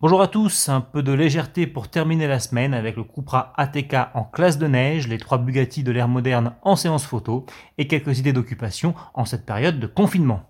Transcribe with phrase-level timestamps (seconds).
[0.00, 3.96] Bonjour à tous, un peu de légèreté pour terminer la semaine avec le Cupra ATK
[4.14, 7.46] en classe de neige, les trois Bugatti de l'ère moderne en séance photo
[7.78, 10.48] et quelques idées d'occupation en cette période de confinement.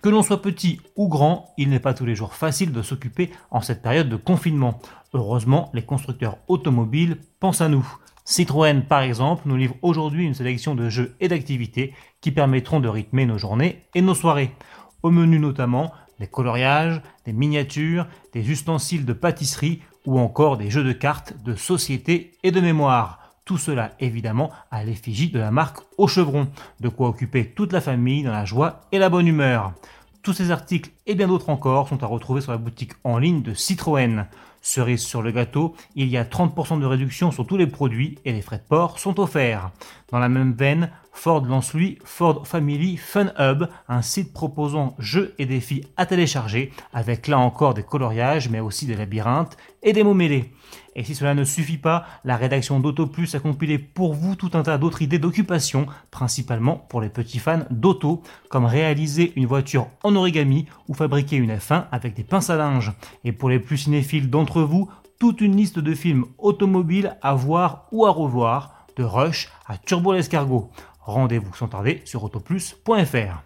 [0.00, 3.30] Que l'on soit petit ou grand, il n'est pas tous les jours facile de s'occuper
[3.50, 4.80] en cette période de confinement.
[5.12, 7.86] Heureusement, les constructeurs automobiles pensent à nous.
[8.26, 11.92] Citroën, par exemple, nous livre aujourd'hui une sélection de jeux et d'activités
[12.22, 14.54] qui permettront de rythmer nos journées et nos soirées.
[15.02, 20.84] Au menu notamment des coloriages, des miniatures, des ustensiles de pâtisserie ou encore des jeux
[20.84, 23.18] de cartes, de société et de mémoire.
[23.44, 26.48] Tout cela évidemment à l'effigie de la marque au chevron,
[26.80, 29.74] de quoi occuper toute la famille dans la joie et la bonne humeur.
[30.22, 33.42] Tous ces articles et bien d'autres encore sont à retrouver sur la boutique en ligne
[33.42, 34.26] de Citroën.
[34.66, 38.32] Cerise sur le gâteau, il y a 30% de réduction sur tous les produits et
[38.32, 39.70] les frais de port sont offerts.
[40.14, 45.34] Dans la même veine, Ford lance lui Ford Family Fun Hub, un site proposant jeux
[45.40, 50.04] et défis à télécharger, avec là encore des coloriages, mais aussi des labyrinthes et des
[50.04, 50.52] mots mêlés.
[50.94, 54.62] Et si cela ne suffit pas, la rédaction d'AutoPlus a compilé pour vous tout un
[54.62, 60.14] tas d'autres idées d'occupation, principalement pour les petits fans d'auto, comme réaliser une voiture en
[60.14, 62.92] origami ou fabriquer une F1 avec des pinces à linge.
[63.24, 67.88] Et pour les plus cinéphiles d'entre vous, toute une liste de films automobiles à voir
[67.90, 70.70] ou à revoir, de Rush à Turbo l'escargot.
[71.00, 73.42] Rendez-vous sans tarder sur autoplus.fr.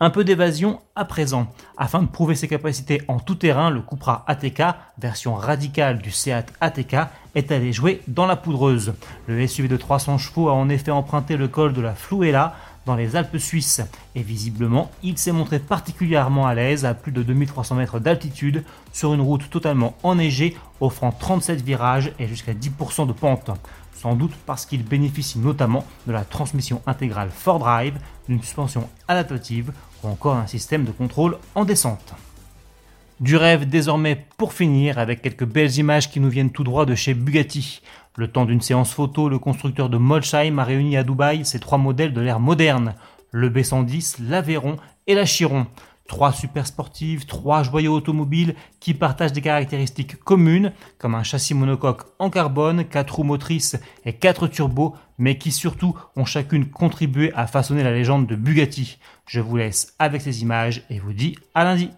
[0.00, 1.46] Un peu d'évasion à présent.
[1.76, 4.62] Afin de prouver ses capacités en tout terrain, le Cupra ATK,
[4.98, 6.96] version radicale du Seat ATK,
[7.34, 8.94] est allé jouer dans la poudreuse.
[9.28, 12.54] Le SUV de 300 chevaux a en effet emprunté le col de la Fluela
[12.86, 13.80] dans les Alpes suisses.
[14.14, 19.14] Et visiblement, il s'est montré particulièrement à l'aise à plus de 2300 mètres d'altitude sur
[19.14, 23.50] une route totalement enneigée offrant 37 virages et jusqu'à 10% de pente
[23.94, 27.94] sans doute parce qu'il bénéficie notamment de la transmission intégrale 4Drive,
[28.28, 32.14] d'une suspension adaptative ou encore un système de contrôle en descente.
[33.24, 36.94] Du rêve désormais pour finir avec quelques belles images qui nous viennent tout droit de
[36.94, 37.80] chez Bugatti.
[38.16, 41.78] Le temps d'une séance photo, le constructeur de Molsheim a réuni à Dubaï ces trois
[41.78, 42.94] modèles de l'ère moderne,
[43.30, 44.76] le B110, l'Aveyron
[45.06, 45.66] et la Chiron.
[46.06, 52.02] Trois super sportives, trois joyaux automobiles qui partagent des caractéristiques communes, comme un châssis monocoque
[52.18, 57.46] en carbone, quatre roues motrices et quatre turbos, mais qui surtout ont chacune contribué à
[57.46, 58.98] façonner la légende de Bugatti.
[59.26, 61.88] Je vous laisse avec ces images et vous dis à lundi.